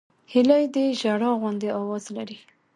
هیلۍ 0.31 0.63
د 0.73 0.75
ژړا 0.99 1.31
غوندې 1.39 1.69
آواز 1.79 2.03
لري 2.15 2.37